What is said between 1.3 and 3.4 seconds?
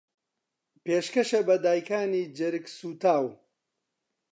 بە دایکانی جەرگسووتاو